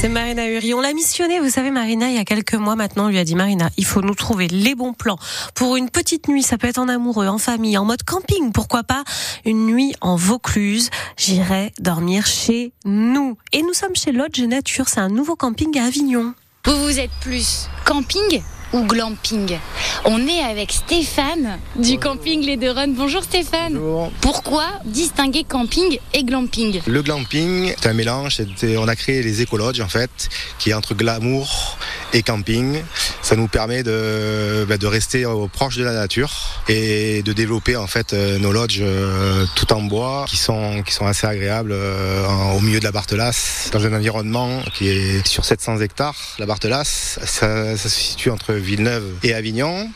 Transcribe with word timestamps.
C'est 0.00 0.08
Marina 0.08 0.48
Uri. 0.48 0.72
On 0.72 0.80
l'a 0.80 0.94
missionné, 0.94 1.40
vous 1.40 1.50
savez, 1.50 1.70
Marina, 1.70 2.08
il 2.08 2.14
y 2.14 2.18
a 2.18 2.24
quelques 2.24 2.54
mois 2.54 2.74
maintenant, 2.74 3.04
on 3.04 3.08
lui 3.08 3.18
a 3.18 3.24
dit, 3.24 3.34
Marina, 3.34 3.68
il 3.76 3.84
faut 3.84 4.00
nous 4.00 4.14
trouver 4.14 4.48
les 4.48 4.74
bons 4.74 4.94
plans 4.94 5.18
pour 5.54 5.76
une 5.76 5.90
petite 5.90 6.26
nuit. 6.26 6.42
Ça 6.42 6.56
peut 6.56 6.68
être 6.68 6.78
en 6.78 6.88
amoureux, 6.88 7.26
en 7.26 7.36
famille, 7.36 7.76
en 7.76 7.84
mode 7.84 8.02
camping, 8.02 8.50
pourquoi 8.50 8.82
pas 8.82 9.04
une 9.44 9.66
nuit 9.66 9.92
en 10.00 10.16
Vaucluse. 10.16 10.88
J'irai 11.18 11.74
dormir 11.80 12.24
chez 12.24 12.72
nous. 12.86 13.36
Et 13.52 13.60
nous 13.60 13.74
sommes 13.74 13.94
chez 13.94 14.10
Lodge 14.10 14.40
Nature. 14.40 14.88
C'est 14.88 15.00
un 15.00 15.10
nouveau 15.10 15.36
camping 15.36 15.78
à 15.78 15.84
Avignon. 15.84 16.32
Vous 16.64 16.82
vous 16.82 16.98
êtes 16.98 17.10
plus 17.20 17.68
camping 17.84 18.40
ou 18.72 18.84
glamping 18.84 19.58
On 20.04 20.26
est 20.26 20.40
avec 20.40 20.72
Stéphane 20.72 21.58
du 21.76 21.98
camping 21.98 22.44
Les 22.44 22.56
Deux 22.56 22.70
Runs. 22.70 22.94
Bonjour 22.94 23.22
Stéphane. 23.22 23.74
Bonjour. 23.74 24.10
Pourquoi 24.20 24.64
distinguer 24.84 25.44
camping 25.44 25.98
et 26.14 26.24
glamping? 26.24 26.80
Le 26.86 27.02
glamping, 27.02 27.74
c'est 27.80 27.88
un 27.88 27.94
mélange. 27.94 28.40
On 28.62 28.88
a 28.88 28.96
créé 28.96 29.22
les 29.22 29.42
écologes 29.42 29.80
en 29.80 29.88
fait, 29.88 30.28
qui 30.58 30.70
est 30.70 30.74
entre 30.74 30.94
glamour 30.94 31.78
et 32.12 32.22
camping. 32.22 32.82
Ça 33.22 33.36
nous 33.36 33.48
permet 33.48 33.82
de, 33.82 34.64
bah, 34.68 34.76
de 34.78 34.86
rester 34.86 35.24
proche 35.52 35.76
de 35.76 35.84
la 35.84 35.92
nature 35.92 36.30
et 36.68 37.22
de 37.22 37.32
développer 37.32 37.76
en 37.76 37.86
fait 37.86 38.12
euh, 38.12 38.38
nos 38.38 38.52
lodges 38.52 38.80
euh, 38.82 39.44
tout 39.56 39.72
en 39.72 39.82
bois, 39.82 40.24
qui 40.28 40.36
sont 40.36 40.82
qui 40.82 40.92
sont 40.92 41.06
assez 41.06 41.26
agréables 41.26 41.72
euh, 41.72 42.26
au 42.56 42.60
milieu 42.60 42.78
de 42.80 42.84
la 42.84 42.92
Barthelasse, 42.92 43.70
dans 43.72 43.84
un 43.86 43.92
environnement 43.94 44.62
qui 44.74 44.88
est 44.88 45.26
sur 45.26 45.44
700 45.44 45.78
hectares. 45.80 46.14
La 46.38 46.46
Barthelasse, 46.46 47.18
ça, 47.24 47.76
ça 47.76 47.88
se 47.88 48.00
situe 48.00 48.30
entre 48.30 48.54
Villeneuve 48.54 49.04
et 49.22 49.34
Avignon. 49.34 49.88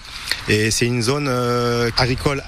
Et 0.48 0.70
c'est 0.70 0.86
une 0.86 1.02
zone 1.02 1.26
euh, 1.28 1.90
agricole 1.98 2.42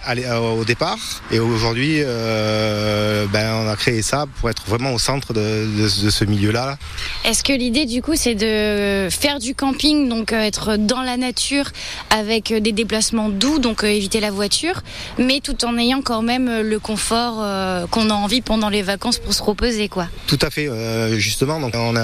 au 0.58 0.64
départ. 0.64 0.96
Et 1.30 1.38
aujourd'hui, 1.38 2.00
euh, 2.02 3.26
ben, 3.32 3.52
on 3.54 3.68
a 3.68 3.76
créé 3.76 4.02
ça 4.02 4.26
pour 4.40 4.50
être 4.50 4.62
vraiment 4.66 4.92
au 4.92 4.98
centre 4.98 5.32
de, 5.32 5.40
de- 5.40 6.04
de 6.04 6.10
ce 6.10 6.24
milieu-là. 6.24 6.78
Est-ce 7.24 7.42
que 7.44 7.52
l'idée 7.52 7.86
du 7.86 8.02
coup 8.02 8.14
c'est 8.16 8.34
de 8.34 9.08
faire 9.10 9.38
du 9.38 9.54
camping, 9.56 10.08
donc 10.08 10.32
euh, 10.32 10.40
être 10.40 10.76
dans 10.76 11.02
la 11.02 11.16
nature 11.16 11.70
avec 12.10 12.52
euh, 12.52 12.60
des 12.60 12.72
déplacements 12.72 13.28
doux, 13.28 13.58
donc 13.58 13.82
euh, 13.82 13.88
éviter 13.88 14.20
la 14.20 14.30
voiture, 14.30 14.82
mais 15.18 15.40
tout 15.40 15.64
en 15.64 15.76
ayant 15.78 16.02
quand 16.02 16.22
même 16.22 16.60
le 16.60 16.78
confort 16.78 17.36
qu'on 17.90 18.10
a 18.10 18.14
envie 18.14 18.42
pendant 18.42 18.68
les 18.68 18.82
vacances 18.82 19.18
pour 19.18 19.32
se 19.32 19.42
reposer 19.42 19.88
quoi 19.88 20.08
Tout 20.26 20.38
à 20.42 20.50
fait, 20.50 20.68
justement. 21.18 21.60
Donc, 21.60 21.74
on 21.74 21.96
a 21.96 22.02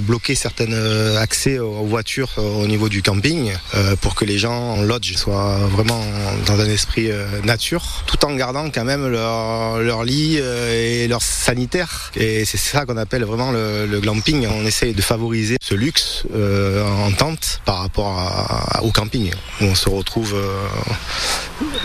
bloqué 0.00 0.34
certains 0.34 0.70
euh, 0.72 1.18
accès 1.18 1.58
aux 1.58 1.84
voitures 1.84 2.30
euh, 2.38 2.62
au 2.62 2.66
niveau 2.66 2.88
du 2.88 3.02
camping 3.02 3.52
euh, 3.74 3.96
pour 3.96 4.14
que 4.14 4.24
les 4.24 4.38
gens 4.38 4.74
en 4.74 4.82
lodge 4.82 5.14
soient 5.16 5.58
vraiment 5.68 6.02
dans 6.46 6.60
un 6.60 6.68
esprit 6.68 7.10
nature, 7.44 8.02
tout 8.06 8.24
en 8.24 8.34
gardant 8.34 8.70
quand 8.70 8.84
même 8.84 9.06
leur, 9.08 9.78
leur 9.78 10.04
lit 10.04 10.36
et 10.38 11.06
leur 11.08 11.22
sanitaire. 11.22 12.10
Et 12.16 12.44
c'est 12.44 12.56
ça 12.58 12.86
qu'on 12.86 12.96
appelle 12.96 13.24
vraiment 13.24 13.52
le, 13.52 13.86
le 13.86 14.00
glamping. 14.00 14.46
On 14.46 14.64
essaye 14.66 14.94
de 14.94 15.02
favoriser 15.02 15.56
ce 15.62 15.74
luxe 15.74 16.24
en 16.34 17.12
tente 17.12 17.60
par 17.64 17.78
rapport 17.78 18.18
à- 18.18 18.82
au 18.82 18.90
camping, 18.92 19.30
où 19.60 19.64
on 19.64 19.74
se 19.74 19.88
retrouve 19.88 20.34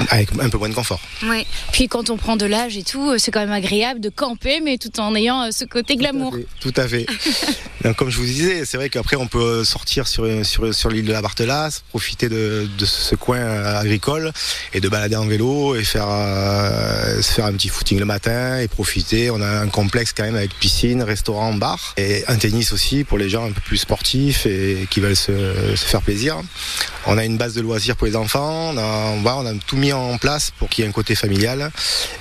avec 0.09 0.29
un 0.39 0.49
peu 0.49 0.57
moins 0.57 0.69
de 0.69 0.73
confort. 0.73 0.99
Oui. 1.23 1.45
Puis 1.71 1.87
quand 1.87 2.09
on 2.09 2.17
prend 2.17 2.35
de 2.37 2.45
l'âge 2.45 2.77
et 2.77 2.83
tout, 2.83 3.17
c'est 3.17 3.31
quand 3.31 3.39
même 3.41 3.51
agréable 3.51 3.99
de 3.99 4.09
camper, 4.09 4.61
mais 4.63 4.77
tout 4.77 4.99
en 4.99 5.15
ayant 5.15 5.51
ce 5.51 5.65
côté 5.65 5.95
glamour. 5.95 6.35
Tout 6.61 6.73
à 6.77 6.87
fait. 6.87 7.05
Tout 7.05 7.13
à 7.15 7.21
fait. 7.21 7.55
Donc, 7.83 8.01
comme 8.05 8.11
je 8.11 8.19
vous 8.19 8.25
disais, 8.25 8.65
c'est 8.65 8.77
vrai 8.77 8.91
qu'après 8.91 9.15
on 9.15 9.25
peut 9.25 9.63
sortir 9.63 10.07
sur, 10.07 10.27
sur, 10.45 10.71
sur 10.75 10.89
l'île 10.91 11.05
de 11.05 11.11
la 11.11 11.23
Barthelasse, 11.23 11.83
profiter 11.89 12.29
de, 12.29 12.69
de 12.77 12.85
ce 12.85 13.15
coin 13.15 13.39
euh, 13.39 13.79
agricole 13.79 14.31
et 14.75 14.79
de 14.79 14.87
balader 14.87 15.15
en 15.15 15.25
vélo 15.25 15.75
et 15.75 15.83
faire, 15.83 16.05
euh, 16.07 17.19
se 17.23 17.31
faire 17.33 17.45
un 17.45 17.53
petit 17.53 17.67
footing 17.69 17.97
le 17.97 18.05
matin 18.05 18.59
et 18.59 18.67
profiter. 18.67 19.31
On 19.31 19.41
a 19.41 19.47
un 19.47 19.69
complexe 19.69 20.13
quand 20.15 20.21
même 20.21 20.35
avec 20.35 20.53
piscine, 20.53 21.01
restaurant, 21.01 21.55
bar 21.55 21.95
et 21.97 22.23
un 22.27 22.35
tennis 22.35 22.73
aussi 22.73 23.05
pour 23.05 23.17
les 23.17 23.27
gens 23.27 23.47
un 23.47 23.51
peu 23.51 23.61
plus 23.61 23.77
sportifs 23.77 24.45
et 24.45 24.87
qui 24.91 24.99
veulent 24.99 25.15
se, 25.15 25.75
se 25.75 25.85
faire 25.85 26.03
plaisir. 26.03 26.37
On 27.07 27.17
a 27.17 27.25
une 27.25 27.37
base 27.37 27.53
de 27.53 27.61
loisirs 27.61 27.95
pour 27.95 28.07
les 28.07 28.15
enfants. 28.15 28.71
On 28.73 28.77
a, 28.77 29.15
voilà, 29.21 29.37
on 29.37 29.45
a 29.45 29.53
tout 29.65 29.77
mis 29.77 29.93
en 29.93 30.17
place 30.17 30.51
pour 30.57 30.69
qu'il 30.69 30.83
y 30.83 30.87
ait 30.87 30.89
un 30.89 30.93
côté 30.93 31.13
familial 31.13 31.71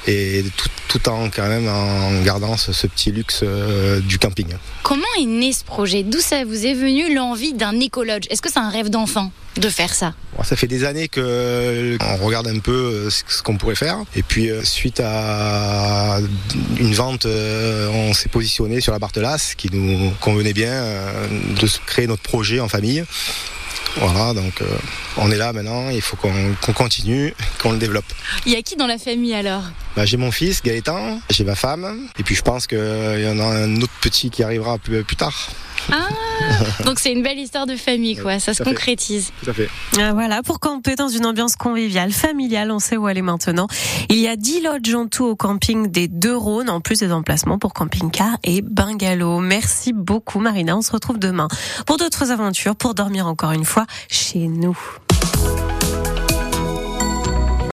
et 0.07 0.45
tout, 0.57 0.69
tout 0.89 1.09
en 1.09 1.31
quand 1.31 1.49
même 1.49 1.69
en 1.69 2.23
gardant 2.23 2.57
ce, 2.57 2.73
ce 2.73 2.87
petit 2.87 3.11
luxe 3.11 3.41
euh, 3.43 4.01
du 4.01 4.19
camping. 4.19 4.49
Comment 4.83 5.03
est 5.19 5.25
né 5.25 5.53
ce 5.53 5.65
projet? 5.65 6.03
D'où 6.03 6.21
ça 6.21 6.45
vous 6.45 6.67
est 6.67 6.75
venu 6.75 7.15
l'envie 7.15 7.55
d'un 7.55 7.81
écologe 7.81 8.23
Est-ce 8.31 8.43
que 8.43 8.51
c'est 8.51 8.59
un 8.59 8.69
rêve 8.69 8.91
d'enfant 8.91 9.33
de 9.57 9.69
faire 9.69 9.95
ça? 9.95 10.15
Ça 10.43 10.57
fait 10.57 10.67
des 10.67 10.85
années 10.85 11.09
que 11.09 11.21
euh, 11.23 11.97
on 12.01 12.17
regarde 12.25 12.49
un 12.49 12.59
peu 12.59 12.73
euh, 12.73 13.11
ce 13.11 13.43
qu'on 13.43 13.57
pourrait 13.57 13.77
faire. 13.77 13.99
Et 14.15 14.23
puis 14.23 14.51
suite 14.65 15.01
à 15.03 16.19
une 16.79 16.93
vente, 16.93 17.27
on 17.27 18.13
s'est 18.13 18.29
positionné 18.29 18.81
sur 18.83 18.93
la 18.93 18.99
Barthelasse, 18.99 19.55
qui 19.55 19.71
nous 19.73 20.11
convenait 20.21 20.53
bien 20.53 20.85
de 21.59 21.69
créer 21.87 22.07
notre 22.07 22.23
projet 22.23 22.61
en 22.61 22.69
famille. 22.69 23.05
Voilà, 23.97 24.35
donc 24.35 24.61
euh, 24.61 24.67
on 25.19 25.31
est 25.31 25.37
là 25.37 25.53
maintenant. 25.53 25.89
Il 25.91 26.01
faut 26.01 26.17
qu'on 26.17 26.73
continue, 26.73 27.35
qu'on 27.63 27.73
le 27.73 27.79
développe. 27.79 28.05
Il 28.47 28.53
y 28.53 28.57
a 28.57 28.63
qui 28.63 28.77
dans 28.77 28.87
la 28.87 28.99
famille 28.99 29.35
alors? 29.35 29.63
Bah, 29.97 30.05
j'ai 30.05 30.17
mon 30.17 30.33
fils 30.33 30.63
Gaëtan, 30.63 31.21
j'ai 31.31 31.45
ma 31.45 31.55
femme, 31.55 32.09
et 32.19 32.23
puis 32.25 32.35
je 32.35 32.43
pense 32.43 32.67
qu'il 32.67 32.79
y 32.79 33.29
en 33.29 33.39
a 33.39 33.45
un 33.45 33.77
autre 33.81 33.93
petit 34.01 34.31
qui 34.31 34.43
arrivera 34.43 34.79
plus, 34.79 35.05
plus 35.05 35.17
tard. 35.17 35.49
Ah 35.93 36.09
Donc 36.85 36.99
c'est 36.99 37.13
une 37.13 37.23
belle 37.23 37.39
histoire 37.39 37.67
de 37.67 37.77
famille 37.77 38.17
quoi, 38.17 38.39
ça 38.39 38.53
se 38.55 38.63
Tout 38.63 38.63
à 38.63 38.71
fait. 38.71 38.75
concrétise. 38.75 39.33
Tout 39.43 39.51
à 39.51 39.53
fait. 39.53 39.69
Ah, 39.99 40.13
Voilà, 40.13 40.43
pour 40.43 40.61
camper 40.61 40.95
dans 40.97 41.09
une 41.09 41.27
ambiance 41.27 41.57
conviviale, 41.57 42.13
familiale, 42.13 42.71
on 42.71 42.79
sait 42.79 42.97
où 42.97 43.07
aller 43.07 43.23
maintenant. 43.23 43.67
Il 44.09 44.19
y 44.19 44.29
a 44.29 44.37
10 44.37 44.63
lodges 44.63 44.95
en 44.95 45.07
tout 45.07 45.25
au 45.25 45.37
camping 45.37 45.89
des 45.91 46.09
Deux 46.09 46.37
Rhônes, 46.37 46.71
en 46.71 46.81
plus 46.81 46.99
des 47.01 47.13
emplacements 47.13 47.59
pour 47.59 47.73
camping-car 47.73 48.37
et 48.45 48.63
bungalow. 48.63 49.41
Merci 49.41 49.93
beaucoup 49.93 50.39
Marina, 50.41 50.77
on 50.77 50.83
se 50.83 50.93
retrouve 50.93 51.19
demain 51.19 51.49
pour 51.87 51.97
d'autres 51.97 52.31
aventures, 52.31 52.77
pour 52.77 52.95
dormir 52.95 53.27
encore 53.27 53.53
une 53.53 53.65
fois 53.65 53.87
chez 54.09 54.47
nous. 54.49 54.79